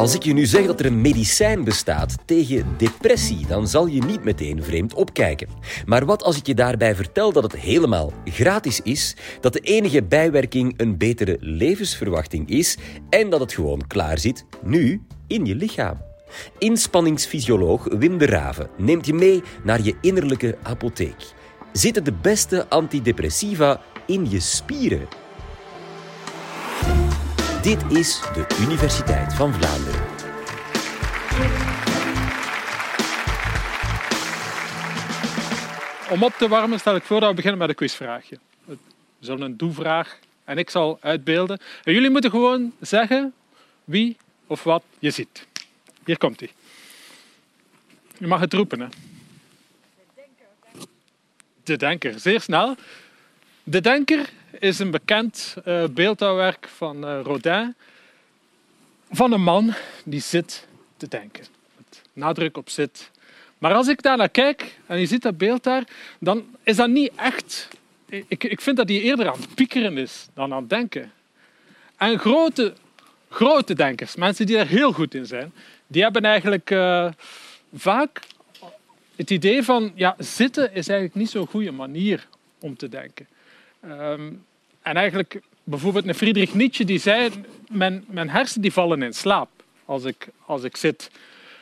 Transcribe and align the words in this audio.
Als 0.00 0.14
ik 0.14 0.22
je 0.22 0.32
nu 0.32 0.46
zeg 0.46 0.66
dat 0.66 0.80
er 0.80 0.86
een 0.86 1.00
medicijn 1.00 1.64
bestaat 1.64 2.14
tegen 2.24 2.74
depressie, 2.76 3.46
dan 3.46 3.68
zal 3.68 3.86
je 3.86 4.04
niet 4.04 4.24
meteen 4.24 4.62
vreemd 4.62 4.94
opkijken. 4.94 5.48
Maar 5.86 6.04
wat 6.04 6.22
als 6.22 6.36
ik 6.36 6.46
je 6.46 6.54
daarbij 6.54 6.94
vertel 6.94 7.32
dat 7.32 7.42
het 7.42 7.56
helemaal 7.56 8.12
gratis 8.24 8.80
is, 8.82 9.16
dat 9.40 9.52
de 9.52 9.60
enige 9.60 10.02
bijwerking 10.02 10.74
een 10.76 10.98
betere 10.98 11.36
levensverwachting 11.40 12.48
is 12.48 12.76
en 13.10 13.30
dat 13.30 13.40
het 13.40 13.52
gewoon 13.52 13.86
klaar 13.86 14.18
zit 14.18 14.44
nu 14.62 15.02
in 15.26 15.44
je 15.44 15.54
lichaam? 15.54 16.00
Inspanningsfysioloog 16.58 17.84
Wim 17.84 18.18
de 18.18 18.26
Raven 18.26 18.70
neemt 18.76 19.06
je 19.06 19.14
mee 19.14 19.42
naar 19.64 19.82
je 19.82 19.94
innerlijke 20.00 20.56
apotheek. 20.62 21.32
Zitten 21.72 22.04
de 22.04 22.14
beste 22.22 22.68
antidepressiva 22.68 23.80
in 24.06 24.30
je 24.30 24.40
spieren? 24.40 25.08
Dit 27.62 27.90
is 27.90 28.20
de 28.20 28.46
Universiteit 28.60 29.34
van 29.34 29.54
Vlaanderen. 29.54 30.00
Om 36.10 36.22
op 36.22 36.32
te 36.32 36.48
warmen 36.48 36.78
stel 36.78 36.94
ik 36.94 37.02
voor 37.02 37.20
dat 37.20 37.28
we 37.28 37.34
beginnen 37.34 37.60
met 37.60 37.68
een 37.68 37.74
quizvraagje. 37.74 38.38
We 38.64 38.76
zullen 39.20 39.40
een 39.40 39.56
doe-vraag 39.56 40.18
en 40.44 40.58
ik 40.58 40.70
zal 40.70 40.98
uitbeelden. 41.00 41.60
En 41.84 41.92
jullie 41.92 42.10
moeten 42.10 42.30
gewoon 42.30 42.72
zeggen 42.80 43.34
wie 43.84 44.16
of 44.46 44.62
wat 44.62 44.82
je 44.98 45.10
ziet. 45.10 45.46
Hier 46.04 46.18
komt 46.18 46.40
hij. 46.40 46.50
Je 48.18 48.26
mag 48.26 48.40
het 48.40 48.52
roepen, 48.52 48.80
hè. 48.80 48.86
De 51.62 51.76
Denker. 51.76 52.20
Zeer 52.20 52.40
snel. 52.40 52.76
De 53.62 53.80
Denker 53.80 54.30
is 54.58 54.78
een 54.78 54.90
bekend 54.90 55.56
uh, 55.66 55.84
beeldhouwwerk 55.86 56.68
van 56.68 57.04
uh, 57.04 57.20
Rodin 57.22 57.74
van 59.10 59.32
een 59.32 59.42
man 59.42 59.74
die 60.04 60.20
zit 60.20 60.66
te 60.96 61.08
denken. 61.08 61.44
Met 61.76 62.02
nadruk 62.12 62.56
op 62.56 62.68
zit. 62.68 63.10
Maar 63.58 63.74
als 63.74 63.88
ik 63.88 64.02
daar 64.02 64.16
naar 64.16 64.28
kijk 64.28 64.78
en 64.86 64.98
je 64.98 65.06
ziet 65.06 65.22
dat 65.22 65.38
beeld 65.38 65.62
daar, 65.62 65.84
dan 66.18 66.44
is 66.62 66.76
dat 66.76 66.88
niet 66.88 67.12
echt... 67.16 67.68
Ik, 68.06 68.44
ik 68.44 68.60
vind 68.60 68.76
dat 68.76 68.88
hij 68.88 69.00
eerder 69.00 69.28
aan 69.28 69.40
het 69.40 69.54
piekeren 69.54 69.98
is 69.98 70.26
dan 70.34 70.52
aan 70.52 70.60
het 70.60 70.70
denken. 70.70 71.12
En 71.96 72.18
grote, 72.18 72.74
grote 73.28 73.74
denkers, 73.74 74.16
mensen 74.16 74.46
die 74.46 74.58
er 74.58 74.66
heel 74.66 74.92
goed 74.92 75.14
in 75.14 75.26
zijn, 75.26 75.52
die 75.86 76.02
hebben 76.02 76.24
eigenlijk 76.24 76.70
uh, 76.70 77.10
vaak 77.74 78.20
het 79.16 79.30
idee 79.30 79.62
van 79.62 79.92
ja, 79.94 80.14
zitten 80.18 80.74
is 80.74 80.88
eigenlijk 80.88 81.14
niet 81.14 81.30
zo'n 81.30 81.46
goede 81.46 81.70
manier 81.70 82.26
om 82.58 82.76
te 82.76 82.88
denken. 82.88 83.26
Um, 83.84 84.44
en 84.82 84.96
eigenlijk, 84.96 85.40
bijvoorbeeld 85.64 86.06
een 86.06 86.14
Friedrich 86.14 86.54
Nietzsche, 86.54 86.84
die 86.84 86.98
zei, 86.98 87.30
mijn, 87.68 88.04
mijn 88.08 88.30
hersenen 88.30 88.62
die 88.62 88.72
vallen 88.72 89.02
in 89.02 89.12
slaap 89.12 89.48
als 89.84 90.04
ik, 90.04 90.28
als 90.46 90.62
ik 90.62 90.76
zit. 90.76 91.10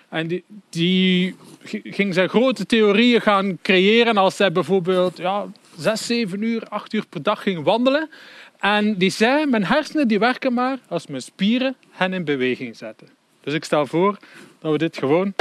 En 0.08 0.26
die, 0.26 0.44
die 0.68 1.36
ging 1.84 2.14
zijn 2.14 2.28
grote 2.28 2.66
theorieën 2.66 3.20
gaan 3.20 3.58
creëren 3.62 4.16
als 4.16 4.38
hij 4.38 4.52
bijvoorbeeld 4.52 5.16
ja, 5.16 5.46
zes, 5.78 6.06
zeven 6.06 6.42
uur, 6.42 6.68
acht 6.68 6.92
uur 6.92 7.06
per 7.06 7.22
dag 7.22 7.42
ging 7.42 7.64
wandelen. 7.64 8.10
En 8.58 8.94
die 8.94 9.10
zei, 9.10 9.46
mijn 9.46 9.64
hersenen 9.64 10.08
die 10.08 10.18
werken 10.18 10.52
maar 10.52 10.78
als 10.88 11.06
mijn 11.06 11.22
spieren 11.22 11.76
hen 11.90 12.12
in 12.12 12.24
beweging 12.24 12.76
zetten. 12.76 13.08
Dus 13.40 13.54
ik 13.54 13.64
stel 13.64 13.86
voor 13.86 14.18
dat 14.58 14.72
we 14.72 14.78
dit 14.78 14.98
gewoon 14.98 15.34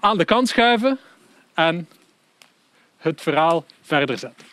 aan 0.00 0.18
de 0.18 0.24
kant 0.24 0.48
schuiven 0.48 0.98
en 1.54 1.88
het 2.96 3.20
verhaal 3.20 3.64
verder 3.82 4.18
zetten. 4.18 4.46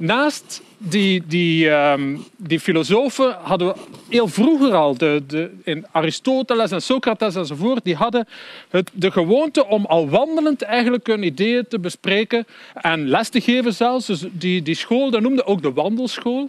Naast 0.00 0.62
die, 0.76 1.26
die, 1.26 1.68
um, 1.68 2.24
die 2.36 2.60
filosofen 2.60 3.32
hadden 3.32 3.68
we 3.68 3.74
heel 4.08 4.28
vroeger 4.28 4.74
al, 4.74 4.96
de, 4.96 5.22
de, 5.26 5.50
in 5.64 5.86
Aristoteles 5.90 6.70
en 6.70 6.82
Socrates 6.82 7.34
enzovoort, 7.34 7.84
die 7.84 7.94
hadden 7.94 8.28
het, 8.68 8.90
de 8.92 9.10
gewoonte 9.10 9.66
om 9.66 9.86
al 9.86 10.08
wandelend 10.08 10.62
eigenlijk 10.62 11.06
hun 11.06 11.22
ideeën 11.22 11.66
te 11.68 11.78
bespreken 11.78 12.46
en 12.74 13.08
les 13.08 13.28
te 13.28 13.40
geven 13.40 13.74
zelfs. 13.74 14.06
Dus 14.06 14.24
die, 14.30 14.62
die 14.62 14.74
school, 14.74 15.10
dat 15.10 15.20
noemde 15.20 15.44
ook 15.44 15.62
de 15.62 15.72
wandelschool. 15.72 16.48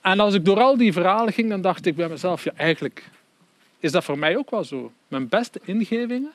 En 0.00 0.20
als 0.20 0.34
ik 0.34 0.44
door 0.44 0.60
al 0.60 0.76
die 0.76 0.92
verhalen 0.92 1.32
ging, 1.32 1.48
dan 1.48 1.60
dacht 1.60 1.86
ik 1.86 1.96
bij 1.96 2.08
mezelf, 2.08 2.44
ja 2.44 2.52
eigenlijk 2.56 3.04
is 3.80 3.92
dat 3.92 4.04
voor 4.04 4.18
mij 4.18 4.36
ook 4.36 4.50
wel 4.50 4.64
zo. 4.64 4.92
Mijn 5.08 5.28
beste 5.28 5.60
ingevingen 5.64 6.32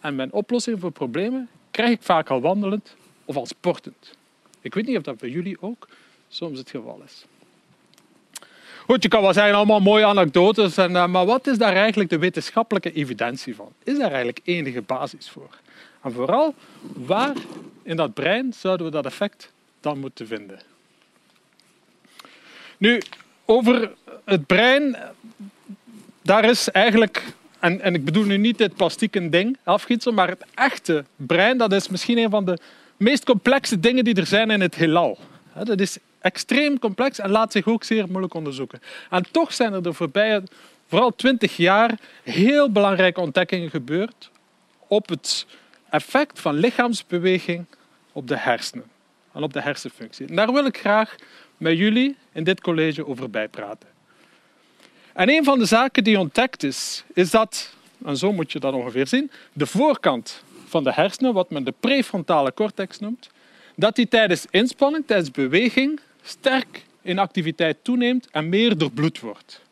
en 0.00 0.14
mijn 0.14 0.32
oplossingen 0.32 0.78
voor 0.78 0.92
problemen 0.92 1.48
krijg 1.70 1.90
ik 1.90 2.02
vaak 2.02 2.30
al 2.30 2.40
wandelend 2.40 2.96
of 3.24 3.36
al 3.36 3.46
sportend. 3.46 4.20
Ik 4.62 4.74
weet 4.74 4.86
niet 4.86 4.96
of 4.96 5.02
dat 5.02 5.18
bij 5.18 5.28
jullie 5.28 5.56
ook 5.60 5.88
soms 6.28 6.58
het 6.58 6.70
geval 6.70 7.02
is. 7.04 7.24
Goed, 8.86 9.02
je 9.02 9.08
kan 9.08 9.22
wel 9.22 9.32
zeggen, 9.32 9.54
allemaal 9.54 9.80
mooie 9.80 10.06
anekdotes, 10.06 10.76
en, 10.76 10.90
uh, 10.90 11.06
maar 11.06 11.26
wat 11.26 11.46
is 11.46 11.58
daar 11.58 11.74
eigenlijk 11.74 12.10
de 12.10 12.18
wetenschappelijke 12.18 12.92
evidentie 12.92 13.54
van? 13.54 13.72
Is 13.84 13.98
daar 13.98 14.08
eigenlijk 14.08 14.40
enige 14.44 14.82
basis 14.82 15.30
voor? 15.30 15.58
En 16.02 16.12
vooral, 16.12 16.54
waar 16.94 17.34
in 17.82 17.96
dat 17.96 18.14
brein 18.14 18.52
zouden 18.52 18.86
we 18.86 18.92
dat 18.92 19.06
effect 19.06 19.52
dan 19.80 19.98
moeten 19.98 20.26
vinden? 20.26 20.60
Nu, 22.76 23.02
over 23.44 23.92
het 24.24 24.46
brein, 24.46 24.96
daar 26.22 26.44
is 26.44 26.68
eigenlijk, 26.68 27.22
en, 27.58 27.80
en 27.80 27.94
ik 27.94 28.04
bedoel 28.04 28.24
nu 28.24 28.36
niet 28.36 28.58
dit 28.58 28.74
plastieke 28.74 29.28
ding, 29.28 29.56
afgietsel, 29.64 30.12
maar 30.12 30.28
het 30.28 30.44
echte 30.54 31.04
brein, 31.16 31.58
dat 31.58 31.72
is 31.72 31.88
misschien 31.88 32.18
een 32.18 32.30
van 32.30 32.44
de 32.44 32.58
meest 32.96 33.24
complexe 33.24 33.80
dingen 33.80 34.04
die 34.04 34.14
er 34.14 34.26
zijn 34.26 34.50
in 34.50 34.60
het 34.60 34.74
heelal. 34.74 35.18
Dat 35.64 35.80
is 35.80 35.98
extreem 36.18 36.78
complex 36.78 37.18
en 37.18 37.30
laat 37.30 37.52
zich 37.52 37.66
ook 37.66 37.84
zeer 37.84 38.08
moeilijk 38.08 38.34
onderzoeken. 38.34 38.80
En 39.10 39.24
toch 39.30 39.52
zijn 39.52 39.72
er 39.72 39.82
de 39.82 39.92
voorbije, 39.92 40.42
vooral 40.86 41.14
twintig 41.14 41.56
jaar, 41.56 41.98
heel 42.22 42.70
belangrijke 42.70 43.20
ontdekkingen 43.20 43.70
gebeurd 43.70 44.30
op 44.86 45.08
het 45.08 45.46
effect 45.90 46.40
van 46.40 46.54
lichaamsbeweging 46.54 47.64
op 48.12 48.28
de 48.28 48.36
hersenen 48.36 48.84
en 49.32 49.42
op 49.42 49.52
de 49.52 49.60
hersenfunctie. 49.60 50.26
En 50.26 50.34
daar 50.34 50.52
wil 50.52 50.66
ik 50.66 50.78
graag 50.78 51.14
met 51.56 51.78
jullie 51.78 52.16
in 52.32 52.44
dit 52.44 52.60
college 52.60 53.06
over 53.06 53.30
bijpraten. 53.30 53.88
En 55.12 55.28
een 55.28 55.44
van 55.44 55.58
de 55.58 55.64
zaken 55.64 56.04
die 56.04 56.18
ontdekt 56.18 56.62
is, 56.62 57.04
is 57.12 57.30
dat, 57.30 57.74
en 58.04 58.16
zo 58.16 58.32
moet 58.32 58.52
je 58.52 58.58
dat 58.58 58.74
ongeveer 58.74 59.06
zien, 59.06 59.30
de 59.52 59.66
voorkant 59.66 60.42
van 60.72 60.84
de 60.84 60.92
hersenen, 60.92 61.34
wat 61.34 61.50
men 61.50 61.64
de 61.64 61.74
prefrontale 61.80 62.54
cortex 62.54 62.98
noemt, 62.98 63.30
dat 63.76 63.96
die 63.96 64.08
tijdens 64.08 64.46
inspanning, 64.50 65.06
tijdens 65.06 65.30
beweging, 65.30 66.00
sterk 66.22 66.84
in 67.02 67.18
activiteit 67.18 67.76
toeneemt 67.82 68.28
en 68.30 68.48
meer 68.48 68.78
doorbloed 68.78 69.20
wordt. 69.20 69.62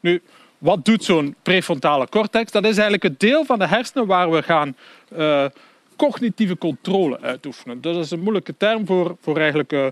Nu, 0.00 0.22
wat 0.58 0.84
doet 0.84 1.04
zo'n 1.04 1.34
prefrontale 1.42 2.08
cortex? 2.08 2.52
Dat 2.52 2.64
is 2.64 2.72
eigenlijk 2.72 3.02
het 3.02 3.20
deel 3.20 3.44
van 3.44 3.58
de 3.58 3.66
hersenen 3.66 4.06
waar 4.06 4.30
we 4.30 4.42
gaan 4.42 4.76
uh, 5.16 5.44
cognitieve 5.96 6.58
controle 6.58 7.20
uitoefenen. 7.20 7.80
Dat 7.80 7.96
is 7.96 8.10
een 8.10 8.20
moeilijke 8.20 8.56
term 8.56 8.86
voor, 8.86 9.16
voor 9.20 9.36
eigenlijk 9.36 9.72
uh, 9.72 9.86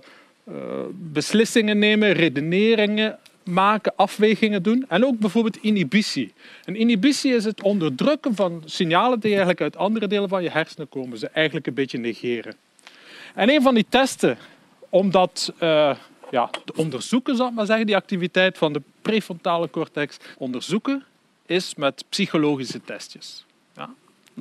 beslissingen 0.92 1.78
nemen, 1.78 2.12
redeneringen 2.12 3.18
maken, 3.48 3.92
afwegingen 3.96 4.62
doen. 4.62 4.84
En 4.88 5.04
ook 5.04 5.18
bijvoorbeeld 5.18 5.62
inhibitie. 5.62 6.32
En 6.64 6.76
inhibitie 6.76 7.34
is 7.34 7.44
het 7.44 7.62
onderdrukken 7.62 8.34
van 8.34 8.62
signalen 8.64 9.20
die 9.20 9.30
eigenlijk 9.30 9.60
uit 9.60 9.76
andere 9.76 10.06
delen 10.06 10.28
van 10.28 10.42
je 10.42 10.50
hersenen 10.50 10.88
komen. 10.88 11.18
Ze 11.18 11.28
eigenlijk 11.28 11.66
een 11.66 11.74
beetje 11.74 11.98
negeren. 11.98 12.54
En 13.34 13.50
een 13.50 13.62
van 13.62 13.74
die 13.74 13.86
testen 13.88 14.38
om 14.88 15.10
dat 15.10 15.52
uh, 15.62 15.94
ja, 16.30 16.50
te 16.64 16.72
onderzoeken, 16.76 17.36
zal 17.36 17.50
maar 17.50 17.66
zeggen, 17.66 17.86
die 17.86 17.96
activiteit 17.96 18.58
van 18.58 18.72
de 18.72 18.82
prefrontale 19.02 19.70
cortex 19.70 20.16
onderzoeken, 20.38 21.04
is 21.46 21.74
met 21.74 22.04
psychologische 22.08 22.80
testjes. 22.84 23.46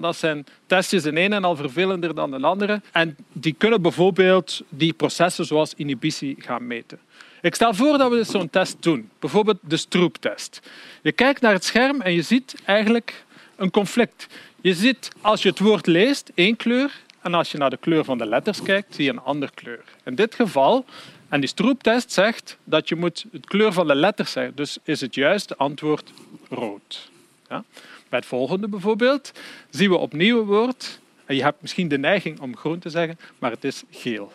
Dat 0.02 0.16
zijn 0.16 0.46
testjes 0.66 1.06
in 1.06 1.18
een 1.18 1.34
en 1.34 1.44
al 1.44 1.56
vervelender 1.56 2.16
dan 2.16 2.32
de 2.32 2.40
andere. 2.40 2.82
En 2.92 3.18
die 3.32 3.56
kunnen 3.58 3.82
bijvoorbeeld 3.82 4.62
die 4.70 4.94
processen 4.94 5.46
zoals 5.46 5.74
inhibitie 5.74 6.36
gaan 6.40 6.68
meten. 6.68 7.00
Ik 7.42 7.56
stel 7.56 7.74
voor 7.74 7.98
dat 7.98 8.12
we 8.12 8.24
zo'n 8.24 8.50
test 8.50 8.84
doen. 8.84 9.10
Bijvoorbeeld 9.20 9.58
de 9.62 9.78
strooptest. 9.78 10.62
Je 11.02 11.12
kijkt 11.12 11.42
naar 11.42 11.54
het 11.54 11.64
scherm 11.64 12.02
en 12.02 12.14
je 12.14 12.22
ziet 12.22 12.56
eigenlijk 12.66 13.26
een 13.56 13.72
conflict. 13.72 14.28
Je 14.62 14.74
ziet, 14.74 15.10
als 15.22 15.42
je 15.42 15.50
het 15.50 15.60
woord 15.60 15.88
leest, 15.88 16.32
één 16.36 16.56
kleur. 16.56 16.92
En 17.22 17.34
als 17.34 17.52
je 17.52 17.58
naar 17.58 17.70
de 17.70 17.78
kleur 17.78 18.04
van 18.04 18.18
de 18.18 18.26
letters 18.26 18.62
kijkt, 18.62 18.96
zie 18.96 19.06
je 19.06 19.12
een 19.12 19.20
andere 19.20 19.52
kleur. 19.56 19.84
In 20.04 20.16
dit 20.16 20.36
geval, 20.36 20.86
en 21.30 21.40
die 21.40 21.50
strooptest 21.50 22.12
zegt 22.12 22.58
dat 22.64 22.90
je 22.90 22.96
moet 22.96 23.26
het 23.32 23.46
kleur 23.46 23.74
van 23.74 23.88
de 23.88 23.96
letters 23.96 24.32
zeggen. 24.32 24.56
Dus 24.56 24.78
is 24.84 25.02
het 25.02 25.16
juiste 25.16 25.56
antwoord 25.56 26.12
rood. 26.50 27.10
Ja? 27.50 27.64
Bij 28.10 28.20
het 28.20 28.28
volgende 28.28 28.68
bijvoorbeeld 28.68 29.32
zien 29.70 29.90
we 29.90 29.98
opnieuw 29.98 30.40
een 30.40 30.46
woord. 30.46 31.00
En 31.26 31.36
je 31.36 31.44
hebt 31.44 31.62
misschien 31.62 31.88
de 31.88 31.98
neiging 31.98 32.40
om 32.40 32.58
groen 32.58 32.80
te 32.80 32.90
zeggen, 32.90 33.20
maar 33.40 33.52
het 33.52 33.64
is 33.64 33.84
geel. 33.92 34.34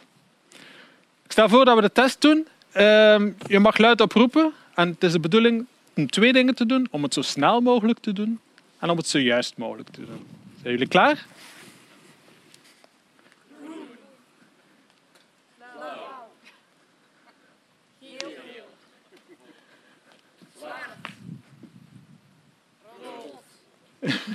Ik 1.24 1.32
stel 1.32 1.48
voor 1.48 1.64
dat 1.64 1.74
we 1.74 1.80
de 1.80 1.92
test 1.92 2.20
doen 2.20 2.46
Ehm, 2.72 3.30
je 3.46 3.58
mag 3.58 3.78
luid 3.78 4.00
oproepen. 4.00 4.52
En 4.74 4.88
het 4.88 5.02
is 5.04 5.12
de 5.12 5.20
bedoeling 5.20 5.66
om 5.94 6.10
twee 6.10 6.32
dingen 6.32 6.54
te 6.54 6.66
doen. 6.66 6.88
Om 6.90 7.02
het 7.02 7.14
zo 7.14 7.22
snel 7.22 7.60
mogelijk 7.60 7.98
te 7.98 8.12
doen 8.12 8.40
en 8.78 8.90
om 8.90 8.96
het 8.96 9.06
zo 9.06 9.18
juist 9.18 9.56
mogelijk 9.56 9.88
te 9.88 10.00
doen. 10.00 10.26
Zijn 10.60 10.72
jullie 10.72 10.88
klaar? 10.88 11.26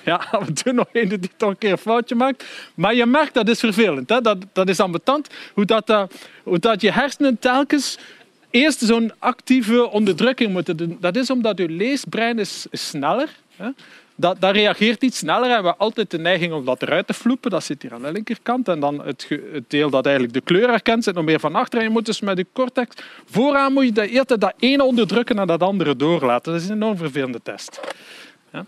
Ja, 0.04 0.28
af 0.31 0.50
en 0.64 0.75
nog 0.75 0.88
een 0.92 1.10
die 1.10 1.30
toch 1.38 1.50
een 1.50 1.58
keer 1.58 1.78
foutje 1.78 2.16
maakt. 2.16 2.46
Maar 2.75 2.96
je 2.96 3.06
merkt, 3.06 3.34
dat 3.34 3.50
is 3.50 3.60
vervelend. 3.60 4.10
Hè? 4.10 4.22
Dat, 4.22 4.38
dat 4.54 4.69
is 4.69 4.80
ambetant. 4.80 5.28
Hoe 5.54 5.66
dat, 5.66 5.90
uh, 5.90 6.04
hoe 6.44 6.60
dat 6.60 6.81
je 6.81 6.92
hersenen 6.92 7.40
telkens 7.40 7.98
eerst 8.50 8.80
zo'n 8.80 9.12
actieve 9.19 9.90
onderdrukking 9.90 10.52
moeten 10.52 10.78
doen. 10.78 10.98
Dat 11.00 11.16
is 11.16 11.30
omdat 11.30 11.58
je 11.58 11.69
leesbrein 11.69 12.40
is, 12.40 12.66
is 12.69 12.88
sneller. 12.88 13.30
Hè? 13.56 13.69
Dat, 14.16 14.42
dat, 14.42 14.54
reageert 14.54 15.04
iets 15.04 15.18
sneller. 15.18 15.44
En 15.44 15.48
we 15.48 15.54
hebben 15.54 15.78
altijd 15.78 16.12
de 16.12 16.18
neiging 16.18 16.54
om 16.54 16.66
dat 16.66 16.81
eruit 16.81 17.08
te 17.08 17.14
floepen. 17.14 17.52
Dat 17.52 17.64
zit 17.64 17.81
hier 17.81 17.94
aan 17.94 18.02
de 18.02 18.12
linkerkant. 18.12 18.68
En 18.68 18.80
dan 18.80 19.06
het, 19.06 19.28
deel 19.68 19.90
dat 19.90 20.06
eigenlijk 20.06 20.36
de 20.36 20.42
kleur 20.42 20.69
herkent, 20.69 21.04
zit 21.04 21.16
nog 21.16 21.25
meer 21.25 21.40
van 21.40 21.56
achter. 21.56 21.80
En 21.80 21.86
je 21.86 21.92
moet 21.92 22.06
dus 22.06 22.19
met 22.19 22.38
je 22.38 22.46
cortex 22.54 22.96
vooraan 23.25 23.74
moet 23.74 23.86
je 23.86 23.92
dat, 23.92 24.06
eerst 24.06 24.40
dat 24.40 24.54
ene 24.60 24.84
onderdrukken 24.84 25.40
en 25.40 25.48
dat 25.48 25.62
andere 25.62 25.96
doorlaten. 25.96 26.54
Dat 26.54 26.62
is 26.62 26.68
een 26.68 26.75
enorm 26.75 26.98
vervelende 26.98 27.40
test. 27.44 27.80
Ja. 28.52 28.66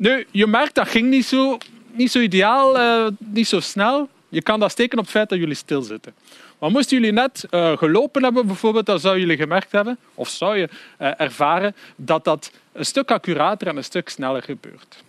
Nu, 0.00 0.26
je 0.30 0.46
merkt 0.46 0.74
dat 0.74 0.88
ging 0.88 1.08
niet 1.08 1.24
zo, 1.24 1.58
niet 1.90 2.10
zo 2.10 2.18
ideaal, 2.18 2.76
uh, 2.76 3.06
niet 3.18 3.48
zo 3.48 3.60
snel. 3.60 4.08
Je 4.28 4.42
kan 4.42 4.60
dat 4.60 4.70
steken 4.70 4.98
op 4.98 5.04
het 5.04 5.12
feit 5.12 5.28
dat 5.28 5.38
jullie 5.38 5.54
stilzitten. 5.54 6.14
Maar 6.58 6.70
moesten 6.70 6.96
jullie 6.96 7.12
net 7.12 7.46
uh, 7.50 7.76
gelopen 7.76 8.22
hebben, 8.22 8.46
bijvoorbeeld, 8.46 8.86
dan 8.86 9.00
zou 9.00 9.18
jullie 9.18 9.36
gemerkt 9.36 9.72
hebben, 9.72 9.98
of 10.14 10.28
zou 10.28 10.58
je 10.58 10.68
uh, 10.98 11.20
ervaren, 11.20 11.74
dat 11.96 12.24
dat 12.24 12.52
een 12.72 12.84
stuk 12.84 13.10
accurater 13.10 13.68
en 13.68 13.76
een 13.76 13.84
stuk 13.84 14.08
sneller 14.08 14.42
gebeurt. 14.42 15.02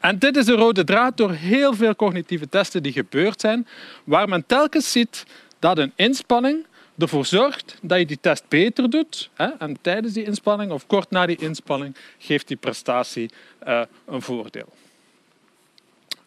En 0.00 0.18
dit 0.18 0.36
is 0.36 0.44
de 0.44 0.54
rode 0.54 0.84
draad 0.84 1.16
door 1.16 1.32
heel 1.32 1.74
veel 1.74 1.96
cognitieve 1.96 2.48
testen 2.48 2.82
die 2.82 2.92
gebeurd 2.92 3.40
zijn, 3.40 3.66
waar 4.04 4.28
men 4.28 4.46
telkens 4.46 4.92
ziet 4.92 5.24
dat 5.58 5.78
een 5.78 5.92
inspanning 5.96 6.66
ervoor 6.98 7.26
zorgt 7.26 7.78
dat 7.82 7.98
je 7.98 8.06
die 8.06 8.20
test 8.20 8.44
beter 8.48 8.90
doet. 8.90 9.30
Hè? 9.34 9.46
En 9.58 9.78
tijdens 9.80 10.12
die 10.12 10.24
inspanning 10.24 10.70
of 10.70 10.86
kort 10.86 11.10
na 11.10 11.26
die 11.26 11.36
inspanning 11.36 11.96
geeft 12.18 12.48
die 12.48 12.56
prestatie 12.56 13.30
uh, 13.66 13.82
een 14.06 14.22
voordeel. 14.22 14.72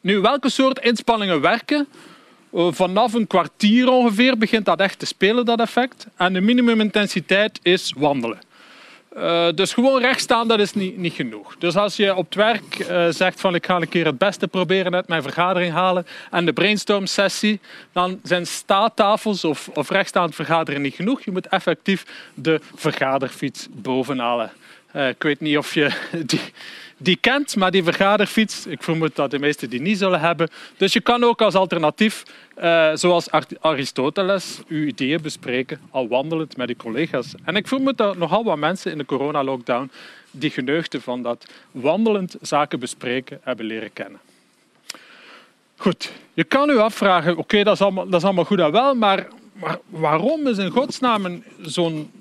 Nu, 0.02 0.20
welke 0.20 0.50
soort 0.50 0.80
inspanningen 0.80 1.42
werken? 1.42 1.88
Vanaf 2.54 3.14
een 3.14 3.28
kwartier 3.28 3.90
ongeveer 3.90 4.38
begint 4.38 4.66
dat 4.66 4.80
echt 4.80 5.00
te 5.00 5.06
spelen, 5.06 5.46
dat 5.46 5.60
effect. 5.60 6.08
En 6.16 6.34
de 6.34 6.42
minimumintensiteit 6.42 7.60
is 7.62 7.94
wandelen. 7.98 8.40
Uh, 9.18 9.48
dus 9.56 9.74
gewoon 9.74 10.02
rechtstaan, 10.02 10.48
dat 10.48 10.60
is 10.60 10.74
niet, 10.74 10.98
niet 10.98 11.14
genoeg. 11.14 11.56
Dus 11.58 11.76
als 11.76 11.96
je 11.96 12.16
op 12.16 12.26
het 12.26 12.36
werk 12.36 12.80
uh, 12.80 13.08
zegt 13.10 13.40
van 13.40 13.56
ik 13.56 13.66
ga 13.66 13.76
een 13.76 13.90
keer 13.90 14.06
het 14.06 14.18
beste 14.18 14.48
proberen 14.48 14.96
uit 14.96 15.08
mijn 15.08 15.22
vergadering 15.22 15.74
halen 15.74 16.08
en 16.30 16.46
de 16.46 16.54
brainstorm 16.54 17.06
sessie, 17.06 17.60
dan 17.92 18.20
zijn 18.24 18.48
staattafels 18.48 19.44
of, 19.44 19.70
of 19.74 19.90
rechtstaand 19.90 20.36
vergaderen 20.36 20.82
niet 20.82 20.96
genoeg. 20.96 21.22
Je 21.22 21.32
moet 21.32 21.48
effectief 21.48 22.06
de 22.34 22.60
vergaderfiets 22.76 23.68
bovenhalen. 23.72 24.52
Uh, 24.96 25.08
ik 25.08 25.24
weet 25.24 25.40
niet 25.40 25.58
of 25.58 25.74
je 25.74 25.92
die, 26.26 26.42
die 27.04 27.16
kent, 27.16 27.56
maar 27.56 27.72
die 27.72 27.84
vergaderfiets, 27.84 28.66
ik 28.66 28.84
vermoed 28.84 29.16
dat 29.16 29.32
de 29.32 29.40
meesten 29.40 29.70
die 29.70 29.82
niet 29.82 29.98
zullen 29.98 30.20
hebben. 30.20 30.50
Dus 30.78 30.94
je 30.94 31.02
kan 31.02 31.24
ook 31.24 31.42
als 31.42 31.54
alternatief, 31.54 32.24
uh, 32.64 32.90
zoals 32.94 33.28
Aristoteles, 33.60 34.60
uw 34.68 34.86
ideeën 34.86 35.22
bespreken, 35.22 35.80
al 35.92 36.08
wandelend 36.08 36.58
met 36.58 36.70
uw 36.70 36.76
collega's. 36.76 37.34
En 37.44 37.56
ik 37.56 37.68
vermoed 37.68 37.98
dat 37.98 38.18
nogal 38.18 38.44
wat 38.44 38.58
mensen 38.58 38.92
in 38.92 38.98
de 38.98 39.06
coronalockdown 39.06 39.92
die 40.32 40.50
geneugden 40.50 41.02
van 41.02 41.22
dat 41.22 41.46
wandelend 41.72 42.36
zaken 42.42 42.80
bespreken 42.80 43.40
hebben 43.44 43.66
leren 43.66 43.94
kennen. 43.94 44.20
Goed, 45.76 46.12
je 46.34 46.44
kan 46.44 46.70
u 46.70 46.78
afvragen, 46.78 47.38
oké, 47.38 47.64
dat, 47.64 47.78
dat, 47.78 48.14
is 48.14 48.24
allemaal 48.24 48.46
goed 48.46 48.60
en 48.60 48.72
wel, 48.72 48.96
maar, 48.96 49.28
maar 49.54 49.78
waarom 49.90 50.48
is 50.48 50.58
in 50.58 50.70
godsnaam 50.70 51.44
zo'n 51.62 52.12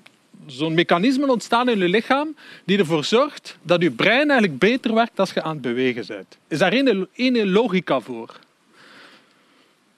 zo'n 0.47 0.75
mechanisme 0.75 1.27
ontstaan 1.27 1.69
in 1.69 1.79
je 1.79 1.89
lichaam 1.89 2.37
die 2.65 2.79
ervoor 2.79 3.05
zorgt 3.05 3.59
dat 3.63 3.83
je 3.83 3.91
brein 3.91 4.31
eigenlijk 4.31 4.59
beter 4.59 4.95
werkt 4.95 5.21
als 5.21 5.33
je 5.33 5.43
aan 5.43 5.53
het 5.53 5.61
bewegen 5.61 6.05
bent. 6.07 6.39
Is 6.49 6.59
daar 6.59 6.73
één 6.73 7.51
logica 7.51 8.01
voor? 8.01 8.39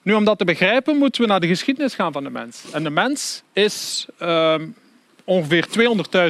Nu, 0.01 0.13
om 0.13 0.25
dat 0.25 0.37
te 0.37 0.45
begrijpen, 0.45 0.97
moeten 0.97 1.21
we 1.21 1.27
naar 1.27 1.39
de 1.39 1.47
geschiedenis 1.47 1.95
gaan 1.95 2.11
van 2.11 2.23
de 2.23 2.29
mens. 2.29 2.63
En 2.71 2.83
de 2.83 2.89
mens 2.89 3.43
is 3.53 4.05
uh, 4.21 4.55
ongeveer 5.23 5.65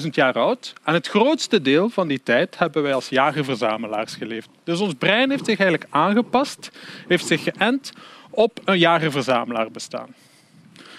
200.000 0.02 0.08
jaar 0.10 0.34
oud. 0.34 0.74
En 0.84 0.94
het 0.94 1.08
grootste 1.08 1.62
deel 1.62 1.90
van 1.90 2.08
die 2.08 2.24
tijd 2.24 2.58
hebben 2.58 2.84
wij 2.84 2.94
als 2.94 3.10
jager-verzamelaars 3.10 4.16
geleefd. 4.16 4.50
Dus 4.64 4.80
ons 4.80 4.94
brein 4.94 5.30
heeft 5.30 5.46
zich 5.46 5.60
eigenlijk 5.60 5.92
aangepast, 5.94 6.72
heeft 7.08 7.28
zich 7.28 7.44
geënt 7.44 7.92
op 8.30 8.60
een 8.66 8.80
jager-verzamelaar 8.80 9.72
bestaan. 9.72 10.16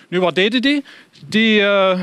Nu, 0.08 0.20
wat 0.20 0.34
deden 0.34 0.62
die? 0.62 0.84
Die... 1.28 1.60
Uh, 1.60 2.00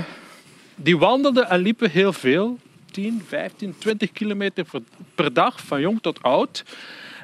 die 0.76 0.98
wandelden 0.98 1.50
en 1.50 1.60
liepen 1.60 1.90
heel 1.90 2.14
veel. 2.14 2.60
10, 2.92 3.24
15, 3.28 3.76
20 3.78 4.12
kilometer 4.12 4.66
per 5.16 5.34
dag, 5.34 5.62
van 5.62 5.82
jong 5.82 6.02
tot 6.02 6.24
oud. 6.24 6.64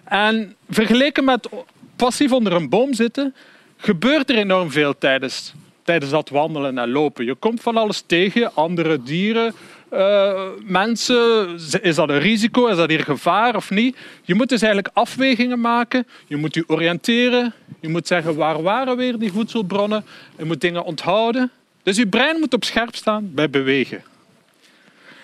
En 0.03 0.55
vergeleken 0.69 1.23
met 1.23 1.49
passief 1.95 2.31
onder 2.31 2.53
een 2.53 2.69
boom 2.69 2.93
zitten, 2.93 3.35
gebeurt 3.77 4.29
er 4.29 4.37
enorm 4.37 4.71
veel 4.71 4.97
tijdens, 4.97 5.53
tijdens 5.83 6.11
dat 6.11 6.29
wandelen 6.29 6.77
en 6.77 6.89
lopen. 6.89 7.25
Je 7.25 7.35
komt 7.35 7.61
van 7.61 7.77
alles 7.77 8.03
tegen, 8.05 8.55
andere 8.55 9.03
dieren, 9.03 9.53
uh, 9.93 10.49
mensen. 10.63 11.49
Is 11.81 11.95
dat 11.95 12.09
een 12.09 12.19
risico? 12.19 12.67
Is 12.67 12.77
dat 12.77 12.89
hier 12.89 13.03
gevaar 13.03 13.55
of 13.55 13.69
niet? 13.69 13.97
Je 14.23 14.35
moet 14.35 14.49
dus 14.49 14.61
eigenlijk 14.61 14.93
afwegingen 14.95 15.59
maken. 15.59 16.07
Je 16.27 16.35
moet 16.35 16.53
je 16.53 16.63
oriënteren. 16.67 17.53
Je 17.79 17.89
moet 17.89 18.07
zeggen 18.07 18.35
waar 18.35 18.61
waren 18.61 18.97
weer 18.97 19.17
die 19.17 19.31
voedselbronnen. 19.31 20.05
Je 20.37 20.45
moet 20.45 20.61
dingen 20.61 20.83
onthouden. 20.83 21.51
Dus 21.87 21.97
je 21.97 22.07
brein 22.07 22.39
moet 22.39 22.53
op 22.53 22.63
scherp 22.63 22.95
staan 22.95 23.33
bij 23.33 23.49
bewegen. 23.49 24.03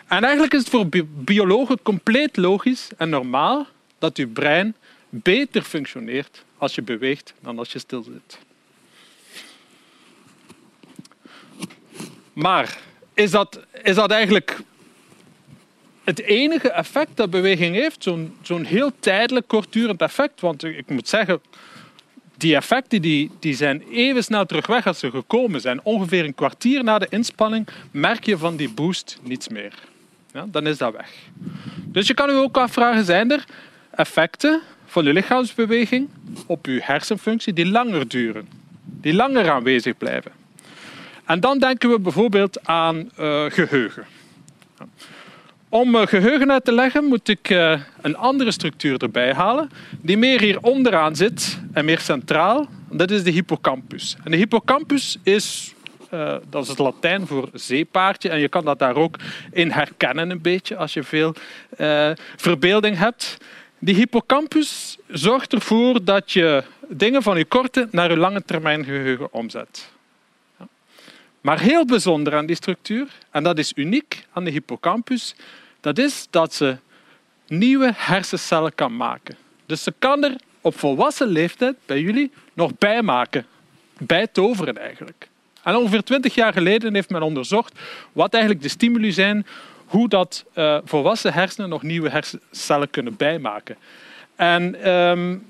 En 0.08 0.24
eigenlijk 0.24 0.54
is 0.54 0.60
het 0.60 0.70
voor 0.70 0.88
biologen 1.08 1.82
compleet 1.82 2.38
logisch 2.38 2.90
en 2.98 3.10
normaal 3.10 3.68
dat 4.00 4.18
je 4.18 4.28
brein 4.28 4.76
beter 5.10 5.62
functioneert 5.62 6.44
als 6.58 6.76
je 6.76 6.82
beweegt 6.82 7.34
dan 7.40 7.60
als 7.60 7.72
je 7.72 7.80
stil 7.80 8.04
zit. 8.04 8.40
Maar 12.34 12.78
is 13.14 13.32
dat, 13.32 13.60
is 13.82 13.96
dat 13.96 14.12
eigenlijk 14.12 14.60
het 16.04 16.22
enige 16.22 16.72
effect 16.72 17.18
dat 17.18 17.30
beweging 17.30 17.76
heeft? 17.76 18.04
Zo'n 18.04 18.38
zo'n 18.42 18.66
heel 18.66 18.92
tijdelijk, 19.00 19.48
kortdurend 19.48 20.02
effect? 20.02 20.42
Want 20.42 20.64
ik 20.64 20.90
moet 20.90 21.10
zeggen, 21.10 21.42
die 22.44 22.56
effecten 22.56 23.02
die, 23.02 23.32
die 23.40 23.56
zijn 23.56 23.84
even 23.92 24.24
snel 24.24 24.46
terug 24.46 24.68
weg 24.68 24.88
als 24.88 25.00
ze 25.00 25.12
gekomen 25.12 25.62
zijn. 25.62 25.84
Ongeveer 25.84 26.26
een 26.26 26.36
kwartier 26.36 26.84
na 26.84 27.00
de 27.00 27.08
inspanning 27.10 27.68
merk 27.92 28.26
je 28.26 28.38
van 28.38 28.56
die 28.56 28.70
boost 28.70 29.20
niets 29.22 29.48
meer. 29.48 29.74
Ja, 30.34 30.46
dan 30.52 30.68
is 30.68 30.78
dat 30.78 30.94
weg. 30.94 31.12
Dus 31.86 32.08
je 32.08 32.14
kan 32.14 32.30
je 32.30 32.36
ook 32.36 32.58
afvragen, 32.58 33.06
zijn 33.06 33.32
er 33.32 33.44
effecten 33.92 34.62
van 34.86 35.04
je 35.04 35.14
lichaamsbeweging 35.14 36.10
op 36.46 36.66
je 36.66 36.80
hersenfunctie 36.84 37.54
die 37.54 37.66
langer 37.66 38.08
duren? 38.08 38.48
Die 38.84 39.14
langer 39.14 39.52
aanwezig 39.52 39.98
blijven? 39.98 40.32
En 41.26 41.40
dan 41.40 41.60
denken 41.60 41.90
we 41.90 42.00
bijvoorbeeld 42.00 42.68
aan 42.68 43.10
uh, 43.20 43.46
geheugen. 43.50 44.06
Om 45.74 45.96
uh, 45.96 46.06
geheugen 46.06 46.52
uit 46.52 46.66
te 46.66 46.72
leggen 46.72 47.04
moet 47.04 47.28
ik 47.28 47.50
uh, 47.50 47.80
een 48.02 48.16
andere 48.16 48.52
structuur 48.52 49.02
erbij 49.02 49.34
halen, 49.34 49.70
die 50.02 50.18
meer 50.18 50.40
hier 50.42 50.60
onderaan 50.62 51.16
zit 51.16 51.60
en 51.72 51.86
meer 51.86 52.00
centraal. 52.00 52.68
Dat 52.90 53.12
is 53.12 53.24
de 53.24 53.32
hippocampus. 53.32 54.16
En 54.24 54.32
de 54.32 54.38
hippocampus 54.38 55.18
is, 55.24 55.74
uh, 56.14 56.36
dat 56.50 56.64
is 56.64 56.70
het 56.70 56.78
Latijn 56.78 57.28
voor 57.28 57.50
zeepaardje, 57.54 58.30
en 58.30 58.40
je 58.40 58.48
kan 58.48 58.66
dat 58.66 58.80
daar 58.80 58.96
ook 58.96 59.16
in 59.52 59.72
herkennen 59.72 60.30
een 60.30 60.42
beetje 60.42 60.76
als 60.76 60.94
je 60.94 61.04
veel 61.04 61.36
verbeelding 62.36 62.98
hebt. 62.98 63.38
Die 63.80 63.96
hippocampus 63.96 64.98
zorgt 65.08 65.54
ervoor 65.54 66.04
dat 66.04 66.32
je 66.32 66.64
dingen 66.88 67.24
van 67.24 67.38
je 67.38 67.46
korte 67.46 67.88
naar 67.92 68.10
je 68.10 68.18
lange 68.18 68.44
termijn 68.46 68.84
geheugen 68.84 69.34
omzet. 69.34 69.92
Maar 71.42 71.60
heel 71.60 71.86
bijzonder 71.86 72.36
aan 72.36 72.46
die 72.46 72.56
structuur, 72.56 73.08
en 73.32 73.44
dat 73.44 73.58
is 73.58 73.72
uniek 73.76 74.26
aan 74.34 74.44
de 74.44 74.52
hippocampus, 74.52 75.36
dat 75.84 75.98
is 75.98 76.28
dat 76.30 76.54
ze 76.54 76.78
nieuwe 77.48 77.92
hersencellen 77.96 78.76
kan 78.76 78.96
maken. 78.96 79.36
Dus 79.66 79.84
ze 79.84 79.94
kan 80.00 80.24
er 80.24 80.36
op 80.62 80.80
volwassen 80.80 81.28
leeftijd 81.28 81.76
bij 81.86 82.02
jullie 82.02 82.32
nog 82.54 82.72
bijmaken. 82.78 83.46
Bijtoveren 83.98 84.78
eigenlijk. 84.78 85.28
En 85.64 85.76
ongeveer 85.76 86.04
twintig 86.04 86.36
jaar 86.36 86.54
geleden 86.54 86.94
heeft 86.94 87.10
men 87.10 87.22
onderzocht 87.22 87.80
wat 88.12 88.34
eigenlijk 88.34 88.64
de 88.64 88.70
stimuli 88.70 89.12
zijn 89.12 89.46
hoe 89.86 90.10
dat 90.10 90.46
uh, 90.56 90.78
volwassen 90.86 91.34
hersenen 91.34 91.70
nog 91.70 91.82
nieuwe 91.82 92.10
hersencellen 92.10 92.90
kunnen 92.90 93.16
bijmaken. 93.16 93.78
En 94.36 94.90
um, 94.90 95.46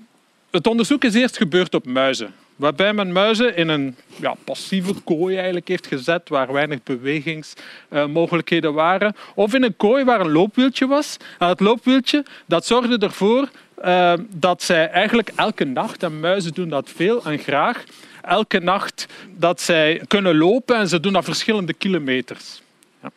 het 0.51 0.67
onderzoek 0.67 1.03
is 1.03 1.13
eerst 1.13 1.37
gebeurd 1.37 1.73
op 1.73 1.85
muizen 1.85 2.33
waarbij 2.55 2.93
men 2.93 3.11
muizen 3.11 3.55
in 3.55 3.67
een 3.67 3.95
ja, 4.19 4.35
passieve 4.43 4.93
kooi 5.03 5.35
eigenlijk 5.35 5.67
heeft 5.67 5.87
gezet, 5.87 6.29
waar 6.29 6.53
weinig 6.53 6.79
bewegingsmogelijkheden 6.83 8.73
waren. 8.73 9.15
Of 9.35 9.53
in 9.53 9.63
een 9.63 9.77
kooi 9.77 10.03
waar 10.03 10.19
een 10.19 10.31
loopwieltje 10.31 10.87
was. 10.87 11.17
En 11.39 11.55
loopwieltje 11.57 12.25
dat 12.45 12.65
zorgde 12.65 12.97
ervoor 12.97 13.49
uh, 13.85 14.13
dat 14.29 14.63
zij 14.63 14.89
eigenlijk 14.89 15.31
elke 15.35 15.63
nacht, 15.63 16.03
en 16.03 16.19
muizen 16.19 16.53
doen 16.53 16.69
dat 16.69 16.89
veel 16.95 17.25
en 17.25 17.39
graag, 17.39 17.83
elke 18.21 18.59
nacht 18.59 19.07
dat 19.35 19.61
zij 19.61 20.01
kunnen 20.07 20.37
lopen 20.37 20.75
en 20.75 20.87
ze 20.87 20.99
doen 20.99 21.13
dat 21.13 21.23
verschillende 21.23 21.73
kilometers. 21.73 22.61
Ja. 23.01 23.11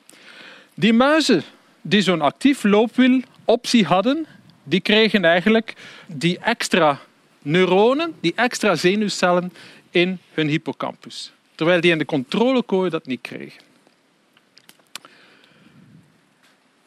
Die 0.74 0.92
muizen 0.92 1.42
die 1.82 2.00
zo'n 2.00 2.20
actief 2.20 2.62
loopwiel 2.62 3.22
optie 3.44 3.84
hadden, 3.84 4.26
die 4.62 4.80
kregen 4.80 5.24
eigenlijk 5.24 5.74
die 6.06 6.38
extra 6.38 6.98
neuronen, 7.46 8.14
die 8.20 8.32
extra 8.34 8.74
zenuwcellen 8.74 9.52
in 9.90 10.18
hun 10.32 10.48
hippocampus. 10.48 11.32
Terwijl 11.54 11.80
die 11.80 11.90
in 11.90 11.98
de 11.98 12.04
controlekooi 12.04 12.90
dat 12.90 13.06
niet 13.06 13.20
kregen. 13.20 13.62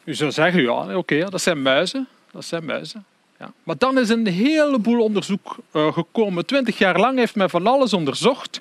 U 0.04 0.14
zou 0.14 0.30
zeggen, 0.30 0.62
ja, 0.62 0.96
oké, 0.96 1.30
dat 1.30 1.40
zijn 1.40 1.62
muizen. 1.62 2.08
Dat 2.30 2.44
zijn 2.44 2.64
muizen. 2.64 3.04
Ja. 3.38 3.52
Maar 3.62 3.78
dan 3.78 3.98
is 3.98 4.08
een 4.08 4.26
heleboel 4.26 5.02
onderzoek 5.02 5.56
uh, 5.72 5.92
gekomen. 5.92 6.46
Twintig 6.46 6.78
jaar 6.78 6.98
lang 6.98 7.18
heeft 7.18 7.34
men 7.34 7.50
van 7.50 7.66
alles 7.66 7.92
onderzocht. 7.92 8.60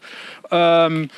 Um, 0.49 1.09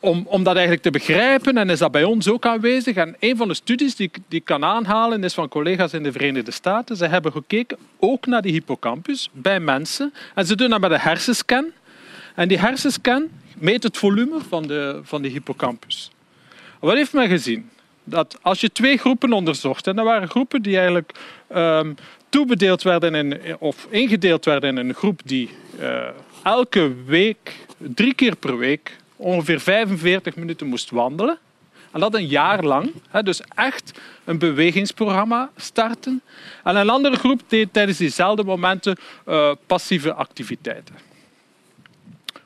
om, 0.00 0.24
om 0.26 0.42
dat 0.42 0.54
eigenlijk 0.54 0.82
te 0.82 0.90
begrijpen 0.90 1.56
en 1.56 1.70
is 1.70 1.78
dat 1.78 1.92
bij 1.92 2.04
ons 2.04 2.28
ook 2.28 2.46
aanwezig. 2.46 2.96
En 2.96 3.16
een 3.18 3.36
van 3.36 3.48
de 3.48 3.54
studies 3.54 3.96
die, 3.96 4.10
die 4.28 4.38
ik 4.38 4.44
kan 4.44 4.64
aanhalen 4.64 5.24
is 5.24 5.34
van 5.34 5.48
collega's 5.48 5.92
in 5.92 6.02
de 6.02 6.12
Verenigde 6.12 6.50
Staten. 6.50 6.96
Ze 6.96 7.06
hebben 7.06 7.32
gekeken 7.32 7.78
ook 7.98 8.26
naar 8.26 8.42
die 8.42 8.52
hippocampus 8.52 9.30
bij 9.32 9.60
mensen. 9.60 10.12
En 10.34 10.46
ze 10.46 10.56
doen 10.56 10.70
dat 10.70 10.80
met 10.80 10.90
een 10.90 11.00
hersenscan. 11.00 11.66
En 12.34 12.48
die 12.48 12.58
hersenscan 12.58 13.28
meet 13.58 13.82
het 13.82 13.96
volume 13.96 14.38
van 14.48 14.66
de, 14.66 15.00
van 15.02 15.22
de 15.22 15.28
hippocampus. 15.28 16.10
Wat 16.78 16.94
heeft 16.94 17.12
men 17.12 17.28
gezien? 17.28 17.70
Dat 18.04 18.38
als 18.42 18.60
je 18.60 18.72
twee 18.72 18.96
groepen 18.96 19.32
onderzocht, 19.32 19.86
en 19.86 19.96
dat 19.96 20.04
waren 20.04 20.28
groepen 20.28 20.62
die 20.62 20.76
eigenlijk 20.76 21.12
um, 21.54 21.94
toebedeeld 22.28 22.82
werden 22.82 23.14
in, 23.14 23.40
of 23.58 23.86
ingedeeld 23.90 24.44
werden 24.44 24.78
in 24.78 24.88
een 24.88 24.94
groep 24.94 25.20
die 25.24 25.50
uh, 25.80 26.08
elke 26.42 26.94
week, 27.04 27.56
drie 27.78 28.14
keer 28.14 28.36
per 28.36 28.58
week, 28.58 28.96
ongeveer 29.20 29.60
45 29.60 30.36
minuten 30.36 30.66
moest 30.66 30.90
wandelen. 30.90 31.38
En 31.90 32.00
dat 32.00 32.14
een 32.14 32.26
jaar 32.26 32.64
lang. 32.64 32.92
Dus 33.22 33.42
echt 33.54 34.00
een 34.24 34.38
bewegingsprogramma 34.38 35.50
starten. 35.56 36.22
En 36.64 36.76
een 36.76 36.90
andere 36.90 37.16
groep 37.16 37.40
deed 37.46 37.72
tijdens 37.72 37.98
diezelfde 37.98 38.44
momenten 38.44 38.96
uh, 39.28 39.52
passieve 39.66 40.14
activiteiten. 40.14 40.94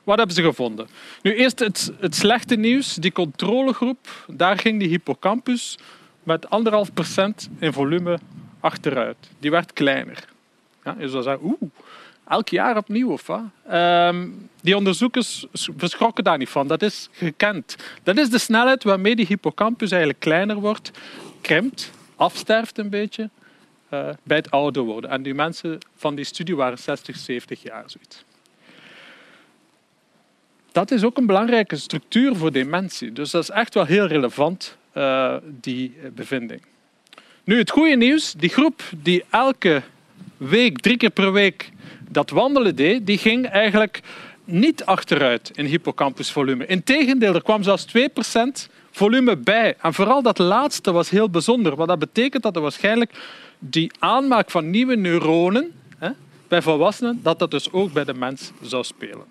Wat 0.03 0.17
hebben 0.17 0.35
ze 0.35 0.41
gevonden? 0.41 0.87
Nu 1.21 1.35
eerst 1.35 1.59
het, 1.59 1.91
het 1.99 2.15
slechte 2.15 2.55
nieuws. 2.55 2.93
Die 2.93 3.11
controlegroep, 3.11 4.25
daar 4.27 4.57
ging 4.57 4.79
die 4.79 4.89
hippocampus 4.89 5.77
met 6.23 6.49
anderhalf 6.49 6.93
procent 6.93 7.49
in 7.59 7.73
volume 7.73 8.19
achteruit. 8.59 9.17
Die 9.39 9.51
werd 9.51 9.73
kleiner. 9.73 10.25
Ja, 10.83 10.95
je 10.99 11.09
zou 11.09 11.23
zeggen, 11.23 11.43
oeh, 11.45 11.71
elk 12.27 12.49
jaar 12.49 12.77
opnieuw 12.77 13.11
of? 13.11 13.29
Ehm, 13.67 14.27
die 14.61 14.77
onderzoekers 14.77 15.45
verschrokken 15.77 16.23
daar 16.23 16.37
niet 16.37 16.49
van. 16.49 16.67
Dat 16.67 16.81
is 16.81 17.09
gekend. 17.11 17.75
Dat 18.03 18.17
is 18.17 18.29
de 18.29 18.37
snelheid 18.37 18.83
waarmee 18.83 19.15
die 19.15 19.25
hippocampus 19.25 19.91
eigenlijk 19.91 20.19
kleiner 20.19 20.55
wordt, 20.55 20.91
krimpt, 21.41 21.91
afsterft 22.15 22.77
een 22.77 22.89
beetje 22.89 23.29
uh, 23.93 24.09
bij 24.23 24.37
het 24.37 24.51
ouder 24.51 24.83
worden. 24.83 25.09
En 25.09 25.23
die 25.23 25.33
mensen 25.33 25.77
van 25.95 26.15
die 26.15 26.25
studie 26.25 26.55
waren 26.55 26.77
60, 26.77 27.17
70 27.17 27.63
jaar 27.63 27.83
zoiets. 27.85 28.23
Dat 30.71 30.91
is 30.91 31.03
ook 31.03 31.17
een 31.17 31.25
belangrijke 31.25 31.75
structuur 31.75 32.35
voor 32.35 32.51
dementie. 32.51 33.11
Dus 33.11 33.31
dat 33.31 33.43
is 33.43 33.49
echt 33.49 33.73
wel 33.73 33.85
heel 33.85 34.05
relevant, 34.07 34.77
uh, 34.93 35.35
die 35.43 35.97
bevinding. 36.13 36.61
Nu, 37.43 37.57
het 37.57 37.69
goede 37.69 37.95
nieuws, 37.95 38.33
die 38.33 38.49
groep 38.49 38.81
die 38.95 39.23
elke 39.29 39.81
week, 40.37 40.79
drie 40.79 40.97
keer 40.97 41.09
per 41.09 41.31
week 41.31 41.71
dat 42.09 42.29
wandelen 42.29 42.75
deed, 42.75 43.05
die 43.05 43.17
ging 43.17 43.45
eigenlijk 43.45 44.01
niet 44.45 44.85
achteruit 44.85 45.51
in 45.55 45.65
hippocampusvolume. 45.65 46.65
Integendeel, 46.65 47.33
er 47.33 47.43
kwam 47.43 47.63
zelfs 47.63 47.87
2% 47.87 48.71
volume 48.91 49.37
bij. 49.37 49.75
En 49.81 49.93
vooral 49.93 50.21
dat 50.21 50.37
laatste 50.37 50.91
was 50.91 51.09
heel 51.09 51.29
bijzonder. 51.29 51.75
Want 51.75 51.89
dat 51.89 51.99
betekent 51.99 52.43
dat 52.43 52.55
er 52.55 52.61
waarschijnlijk 52.61 53.11
die 53.59 53.91
aanmaak 53.99 54.51
van 54.51 54.69
nieuwe 54.69 54.95
neuronen 54.95 55.71
hè, 55.97 56.09
bij 56.47 56.61
volwassenen, 56.61 57.19
dat 57.23 57.39
dat 57.39 57.51
dus 57.51 57.71
ook 57.71 57.93
bij 57.93 58.03
de 58.03 58.13
mens 58.13 58.51
zou 58.61 58.83
spelen. 58.83 59.25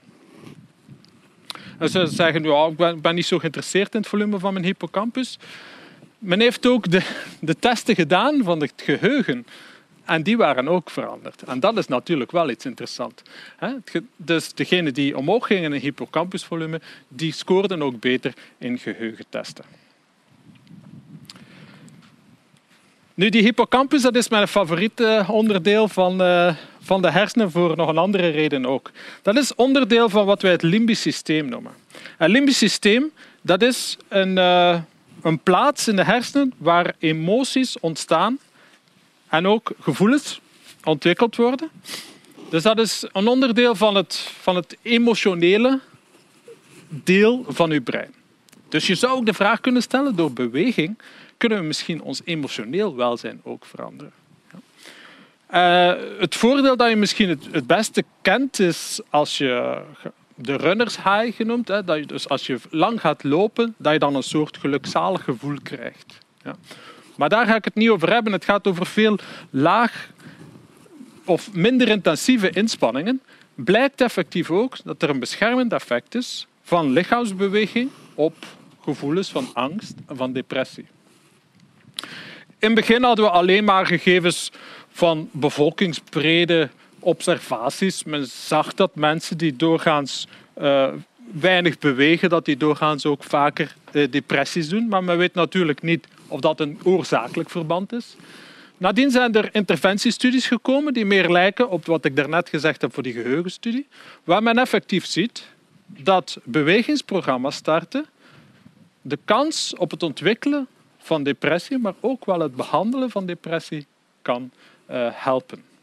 En 1.79 1.89
ze 1.89 2.07
zeggen, 2.07 2.43
ja, 2.43 2.67
ik 2.67 3.01
ben, 3.03 3.15
niet 3.15 3.27
zo 3.27 3.39
geïnteresseerd 3.39 3.95
in 3.95 4.01
het 4.01 4.09
volume 4.09 4.39
van 4.39 4.53
mijn 4.53 4.65
hippocampus. 4.65 5.39
Men 6.19 6.41
heeft 6.41 6.67
ook 6.67 6.91
de, 6.91 7.03
de 7.41 7.59
testen 7.59 7.95
gedaan 7.95 8.41
van 8.43 8.61
het 8.61 8.73
geheugen. 8.77 9.47
En 10.05 10.23
die 10.23 10.37
waren 10.37 10.69
ook 10.69 10.91
veranderd. 10.91 11.43
En 11.43 11.61
dat 11.61 11.79
is 11.79 11.87
natuurlijk 11.87 12.31
wel 12.31 12.51
iets 12.51 12.65
interessants. 12.65 13.23
Dus 14.17 14.53
degenen 14.53 14.95
die 14.95 15.17
omhoog 15.17 15.47
gingen 15.47 15.73
in 15.73 15.81
hippocampusvolume, 15.81 16.81
die 17.09 17.33
scoorden 17.33 17.83
ook 17.83 18.01
beter 18.01 18.33
in 18.59 18.79
geheugentesten. 18.79 19.65
Nu, 23.15 23.29
die 23.29 23.43
hippocampus 23.43 24.03
dat 24.03 24.17
is 24.17 24.29
mijn 24.29 24.49
favoriete 24.49 25.25
onderdeel 25.29 25.89
van, 25.89 26.23
uh, 26.23 26.55
van 26.81 27.03
de 27.03 27.11
hersenen 27.11 27.51
voor 27.51 27.77
nog 27.77 27.89
een 27.89 27.99
andere 27.99 28.29
reden 28.29 28.67
ook. 28.67 28.91
Dat 29.23 29.37
is 29.37 29.55
onderdeel 29.55 30.09
van 30.09 30.27
wat 30.27 30.43
wij 30.43 30.51
het 30.51 30.63
limbisch 30.63 31.01
systeem 31.01 31.49
noemen. 31.49 31.73
Het 32.17 32.31
limbisch 32.31 32.59
systeem 32.59 33.11
dat 33.43 33.63
is 33.63 33.97
een, 34.09 34.37
uh, 34.37 34.81
een 35.23 35.39
plaats 35.39 35.89
in 35.89 35.97
de 35.97 36.05
hersenen 36.05 36.53
waar 36.57 36.95
emoties 36.99 37.81
ontstaan 37.81 38.39
en 39.35 39.47
ook 39.47 39.73
gevoelens 39.81 40.41
ontwikkeld 40.85 41.37
worden. 41.37 41.71
Dus 42.49 42.63
dat 42.63 42.79
is 42.79 43.05
een 43.13 43.27
onderdeel 43.27 43.75
van 43.75 43.95
het, 43.95 44.15
van 44.41 44.57
het 44.57 44.77
emotionele 44.83 45.81
deel 46.89 47.45
van 47.49 47.71
uw 47.71 47.83
brein. 47.83 48.15
Dus 48.69 48.87
je 48.87 48.95
zou 48.95 49.13
ook 49.13 49.27
de 49.27 49.35
vraag 49.35 49.61
kunnen 49.61 49.83
stellen, 49.83 50.17
door 50.17 50.33
beweging 50.33 50.99
kunnen 51.37 51.59
we 51.59 51.65
misschien 51.65 52.03
ons 52.03 52.21
emotioneel 52.25 52.97
welzijn 52.97 53.41
ook 53.43 53.65
veranderen. 53.65 54.13
Uh, 55.55 55.93
het 56.19 56.35
voordeel 56.35 56.77
dat 56.77 56.89
je 56.89 56.97
misschien 56.97 57.29
het, 57.29 57.47
het, 57.51 57.67
beste 57.67 58.05
kent 58.23 58.59
is 58.59 59.01
als 59.11 59.39
je 59.39 59.83
de 60.35 60.57
runners 60.57 60.97
high 60.97 61.37
genoemd, 61.37 61.69
hè, 61.69 61.85
dat 61.85 61.99
je 61.99 62.07
dus 62.07 62.29
als 62.29 62.47
je 62.47 62.59
lang 62.71 63.01
gaat 63.01 63.25
lopen, 63.25 63.75
dat 63.79 63.93
je 63.93 63.99
dan 63.99 64.15
een 64.15 64.23
soort 64.23 64.57
gelukzalig 64.57 65.25
gevoel 65.25 65.57
krijgt. 65.63 66.19
Ja. 66.45 66.55
Maar 67.17 67.29
daar 67.29 67.47
ga 67.47 67.55
ik 67.55 67.65
het 67.65 67.75
niet 67.75 67.89
over 67.89 68.13
hebben. 68.13 68.33
Het 68.33 68.45
gaat 68.45 68.67
over 68.67 68.87
veel 68.87 69.19
laag 69.51 70.11
of 71.25 71.53
minder 71.53 71.89
intensieve 71.89 72.51
inspanningen. 72.51 73.23
Blijkt 73.55 74.01
effectief 74.01 74.51
ook 74.51 74.77
dat 74.85 75.03
er 75.03 75.11
een 75.11 75.19
beschermend 75.19 75.73
effect 75.73 76.15
is 76.15 76.47
van 76.63 76.93
lichaamsbeweging 76.93 77.91
op 78.15 78.35
gevoelens 78.81 79.31
van 79.31 79.49
angst 79.53 79.95
en 80.07 80.17
van 80.17 80.33
depressie. 80.33 80.87
In 82.59 82.71
het 82.71 82.75
begin 82.75 83.03
hadden 83.03 83.25
we 83.25 83.31
alleen 83.31 83.65
maar 83.65 83.87
gegevens 83.87 84.53
van 84.89 85.29
bevolkingsbrede 85.33 86.71
observaties. 86.99 88.05
Men 88.05 88.27
zag 88.27 88.75
dat 88.75 88.95
mensen 88.95 89.39
die 89.39 89.57
doorgaans 89.57 90.29
uh, 90.59 90.89
weinig 91.41 91.79
bewegen, 91.79 92.29
dat 92.29 92.45
die 92.45 92.57
doorgaans 92.57 93.07
ook 93.07 93.25
vaker 93.25 93.75
uh, 93.93 94.11
depressies 94.11 94.69
doen. 94.69 94.89
Maar 94.89 95.05
men 95.05 95.19
weet 95.19 95.35
natuurlijk 95.35 95.83
niet 95.83 96.07
of 96.29 96.41
dat 96.41 96.61
een 96.61 96.79
oorzakelijk 96.83 97.51
verband 97.51 97.93
is. 97.93 98.17
Nadien 98.77 99.11
zijn 99.11 99.35
er 99.35 99.49
interventiestudies 99.53 100.47
gekomen 100.47 100.93
die 100.93 101.05
meer 101.05 101.31
lijken 101.31 101.71
op 101.71 101.87
wat 101.87 102.05
ik 102.05 102.17
daarnet 102.17 102.49
gezegd 102.49 102.81
heb 102.81 102.95
voor 102.95 103.03
die 103.03 103.13
geheugenstudie, 103.13 103.87
waar 104.25 104.43
men 104.43 104.59
effectief 104.59 105.07
ziet 105.07 105.47
dat 105.87 106.39
bewegingsprogramma's 106.45 107.57
starten 107.57 108.07
de 109.03 109.19
kans 109.25 109.75
op 109.77 109.91
het 109.91 110.03
ontwikkelen 110.03 110.67
van 110.99 111.23
depressie, 111.23 111.79
maar 111.79 111.95
ook 112.01 112.25
wel 112.25 112.41
het 112.41 112.57
behandelen 112.57 113.11
van 113.11 113.27
depressie 113.27 113.87
kan 114.23 114.51
uh, 114.91 115.09
helpen. 115.13 115.74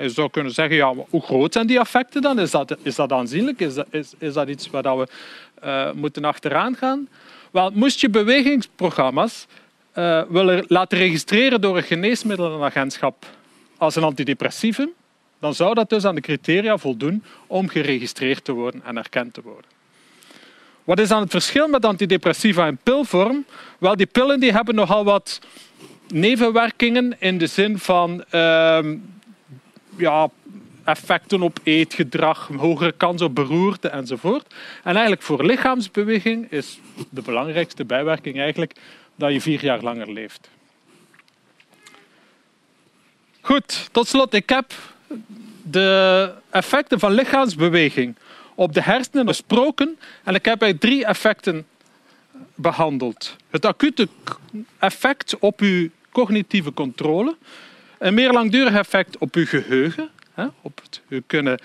Je 0.00 0.08
zou 0.08 0.30
kunnen 0.30 0.52
zeggen, 0.52 0.76
ja, 0.76 0.94
hoe 1.10 1.22
groot 1.22 1.52
zijn 1.52 1.66
die 1.66 1.78
effecten 1.78 2.22
dan? 2.22 2.38
Is 2.38 2.50
dat, 2.50 2.76
is 2.82 2.94
dat 2.94 3.12
aanzienlijk? 3.12 3.60
Is 3.60 3.74
dat, 3.74 3.86
is, 3.90 4.12
is 4.18 4.32
dat 4.32 4.48
iets 4.48 4.70
waar 4.70 4.98
we 4.98 5.06
uh, 5.64 5.92
moeten 5.92 6.24
achteraan 6.24 6.76
gaan? 6.76 7.08
Wel, 7.50 7.70
moest 7.74 8.00
je 8.00 8.10
bewegingsprogramma's 8.10 9.46
uh, 9.94 10.22
willen 10.28 10.64
laten 10.68 10.98
registreren 10.98 11.60
door 11.60 11.76
een 11.76 11.82
geneesmiddelenagentschap 11.82 13.26
als 13.76 13.96
een 13.96 14.02
antidepressivum, 14.02 14.90
dan 15.38 15.54
zou 15.54 15.74
dat 15.74 15.88
dus 15.88 16.04
aan 16.04 16.14
de 16.14 16.20
criteria 16.20 16.78
voldoen 16.78 17.24
om 17.46 17.68
geregistreerd 17.68 18.44
te 18.44 18.52
worden 18.52 18.82
en 18.84 18.96
erkend 18.96 19.34
te 19.34 19.42
worden. 19.42 19.70
Wat 20.84 20.98
is 20.98 21.08
dan 21.08 21.20
het 21.20 21.30
verschil 21.30 21.68
met 21.68 21.84
antidepressiva 21.84 22.66
in 22.66 22.78
pilvorm? 22.82 23.44
Wel, 23.78 23.96
die 23.96 24.06
pillen 24.06 24.40
die 24.40 24.52
hebben 24.52 24.74
nogal 24.74 25.04
wat 25.04 25.40
nevenwerkingen 26.08 27.16
in 27.18 27.38
de 27.38 27.46
zin 27.46 27.78
van 27.78 28.24
uh, 28.34 28.78
ja, 30.00 30.28
effecten 30.84 31.42
op 31.42 31.58
eetgedrag, 31.62 32.50
hogere 32.56 32.92
kans 32.92 33.22
op 33.22 33.34
beroerte 33.34 33.88
enzovoort. 33.88 34.54
En 34.82 34.92
eigenlijk 34.92 35.22
voor 35.22 35.44
lichaamsbeweging 35.44 36.50
is 36.50 36.78
de 37.10 37.22
belangrijkste 37.22 37.84
bijwerking 37.84 38.38
eigenlijk 38.38 38.74
dat 39.14 39.32
je 39.32 39.40
vier 39.40 39.64
jaar 39.64 39.82
langer 39.82 40.12
leeft. 40.12 40.48
Goed, 43.40 43.88
tot 43.92 44.08
slot. 44.08 44.34
Ik 44.34 44.48
heb 44.48 44.72
de 45.62 46.32
effecten 46.50 46.98
van 46.98 47.12
lichaamsbeweging 47.12 48.16
op 48.54 48.72
de 48.72 48.82
hersenen 48.82 49.26
besproken 49.26 49.98
en 50.24 50.34
ik 50.34 50.44
heb 50.44 50.62
eigenlijk 50.62 50.80
drie 50.80 51.04
effecten 51.04 51.66
behandeld. 52.54 53.36
Het 53.50 53.64
acute 53.64 54.08
effect 54.78 55.38
op 55.38 55.60
uw 55.60 55.88
cognitieve 56.12 56.72
controle, 56.72 57.36
een 58.00 58.14
meer 58.14 58.32
langdurig 58.32 58.74
effect 58.74 59.18
op 59.18 59.34
uw 59.34 59.46
geheugen, 59.46 60.08
hè, 60.34 60.46
op 60.62 60.80
het 60.82 61.00
u 61.08 61.22
kunnen 61.26 61.60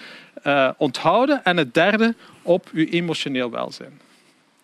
uh, 0.47 0.69
onthouden. 0.77 1.43
En 1.43 1.57
het 1.57 1.73
derde, 1.73 2.15
op 2.41 2.69
uw 2.73 2.85
emotioneel 2.85 3.51
welzijn. 3.51 3.99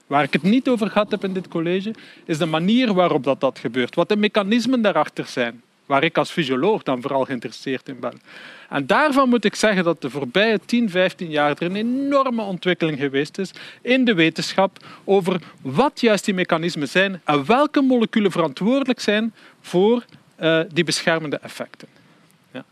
Waar 0.07 0.23
ik 0.23 0.33
het 0.33 0.43
niet 0.43 0.67
over 0.67 0.89
gehad 0.89 1.11
heb 1.11 1.23
in 1.23 1.33
dit 1.33 1.47
college, 1.47 1.93
is 2.25 2.37
de 2.37 2.45
manier 2.45 2.93
waarop 2.93 3.23
dat, 3.23 3.39
dat 3.39 3.59
gebeurt. 3.59 3.95
Wat 3.95 4.09
de 4.09 4.15
mechanismen 4.15 4.81
daarachter 4.81 5.25
zijn. 5.25 5.61
Waar 5.85 6.03
ik 6.03 6.17
als 6.17 6.31
fysioloog 6.31 6.83
dan 6.83 7.01
vooral 7.01 7.25
geïnteresseerd 7.25 7.89
in 7.89 7.99
ben. 7.99 8.21
En 8.69 8.85
daarvan 8.85 9.29
moet 9.29 9.45
ik 9.45 9.55
zeggen 9.55 9.83
dat 9.83 10.01
de 10.01 10.09
voorbije 10.09 10.59
10, 10.65 10.89
15 10.89 11.29
jaar 11.29 11.49
er 11.49 11.61
een 11.61 11.75
enorme 11.75 12.41
ontwikkeling 12.41 12.99
geweest 12.99 13.37
is 13.37 13.51
in 13.81 14.05
de 14.05 14.13
wetenschap 14.13 14.77
over 15.03 15.41
wat 15.61 16.01
juist 16.01 16.25
die 16.25 16.33
mechanismen 16.33 16.87
zijn 16.87 17.21
en 17.23 17.45
welke 17.45 17.81
moleculen 17.81 18.31
verantwoordelijk 18.31 18.99
zijn 18.99 19.33
voor 19.61 20.05
uh, 20.41 20.61
die 20.73 20.83
beschermende 20.83 21.37
effecten. 21.37 21.87
Ja. 22.51 22.65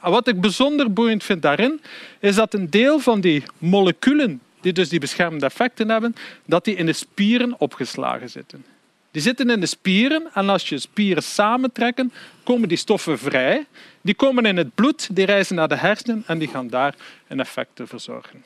Wat 0.00 0.28
ik 0.28 0.40
bijzonder 0.40 0.92
boeiend 0.92 1.24
vind 1.24 1.42
daarin, 1.42 1.80
is 2.18 2.34
dat 2.34 2.54
een 2.54 2.70
deel 2.70 2.98
van 2.98 3.20
die 3.20 3.42
moleculen 3.58 4.40
die 4.60 4.72
dus 4.72 4.88
die 4.88 5.00
beschermende 5.00 5.46
effecten 5.46 5.88
hebben, 5.88 6.14
dat 6.44 6.64
die 6.64 6.74
in 6.74 6.86
de 6.86 6.92
spieren 6.92 7.60
opgeslagen 7.60 8.30
zitten. 8.30 8.64
Die 9.10 9.22
zitten 9.22 9.50
in 9.50 9.60
de 9.60 9.66
spieren 9.66 10.28
en 10.34 10.48
als 10.48 10.68
je 10.68 10.78
spieren 10.78 11.22
samentrekken, 11.22 12.12
komen 12.44 12.68
die 12.68 12.78
stoffen 12.78 13.18
vrij. 13.18 13.66
Die 14.00 14.14
komen 14.14 14.44
in 14.44 14.56
het 14.56 14.74
bloed, 14.74 15.16
die 15.16 15.24
reizen 15.24 15.56
naar 15.56 15.68
de 15.68 15.76
hersenen 15.76 16.24
en 16.26 16.38
die 16.38 16.48
gaan 16.48 16.68
daar 16.68 16.94
een 17.28 17.40
effect 17.40 17.80
verzorgen. 17.84 18.44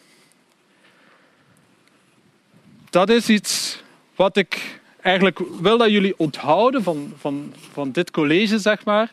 Dat 2.90 3.08
is 3.08 3.28
iets 3.28 3.82
wat 4.14 4.36
ik 4.36 4.79
eigenlijk 5.02 5.40
wil 5.60 5.78
dat 5.78 5.90
jullie 5.90 6.14
onthouden 6.18 6.82
van, 6.82 7.12
van, 7.16 7.54
van 7.72 7.90
dit 7.90 8.10
college, 8.10 8.58
zeg 8.58 8.84
maar. 8.84 9.12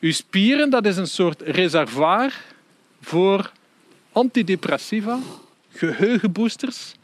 Uw 0.00 0.12
spieren, 0.12 0.70
dat 0.70 0.86
is 0.86 0.96
een 0.96 1.06
soort 1.06 1.40
reservoir 1.40 2.34
voor 3.00 3.52
antidepressiva, 4.12 5.18
geheugenboosters. 5.72 6.94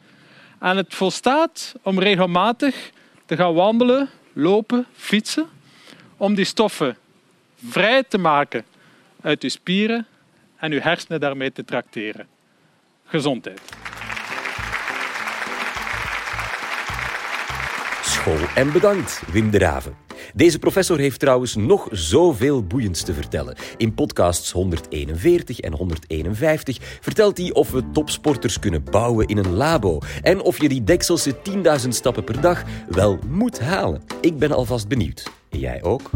En 0.59 0.77
het 0.77 0.93
volstaat 0.93 1.75
om 1.81 1.99
regelmatig 1.99 2.91
te 3.25 3.35
gaan 3.35 3.53
wandelen, 3.53 4.09
lopen, 4.33 4.85
fietsen, 4.95 5.47
om 6.17 6.35
die 6.35 6.45
stoffen 6.45 6.97
vrij 7.67 8.03
te 8.03 8.17
maken 8.17 8.65
uit 9.21 9.43
uw 9.43 9.49
spieren 9.49 10.07
en 10.57 10.71
uw 10.71 10.79
hersenen 10.79 11.19
daarmee 11.19 11.51
te 11.51 11.65
tracteren. 11.65 12.27
Gezondheid. 13.05 13.61
En 18.55 18.71
bedankt, 18.71 19.21
Wim 19.31 19.51
de 19.51 19.57
Raven. 19.57 19.93
Deze 20.33 20.59
professor 20.59 20.99
heeft 20.99 21.19
trouwens 21.19 21.55
nog 21.55 21.87
zoveel 21.91 22.63
boeiends 22.63 23.03
te 23.03 23.13
vertellen. 23.13 23.55
In 23.77 23.93
podcasts 23.93 24.51
141 24.51 25.59
en 25.59 25.73
151 25.73 26.77
vertelt 27.01 27.37
hij 27.37 27.53
of 27.53 27.71
we 27.71 27.83
topsporters 27.91 28.59
kunnen 28.59 28.83
bouwen 28.83 29.27
in 29.27 29.37
een 29.37 29.53
labo 29.53 29.99
en 30.21 30.41
of 30.41 30.61
je 30.61 30.69
die 30.69 30.83
dekselse 30.83 31.35
10.000 31.81 31.87
stappen 31.89 32.23
per 32.23 32.41
dag 32.41 32.63
wel 32.89 33.19
moet 33.27 33.59
halen. 33.59 34.03
Ik 34.21 34.37
ben 34.37 34.51
alvast 34.51 34.87
benieuwd. 34.87 35.31
Jij 35.49 35.83
ook? 35.83 36.09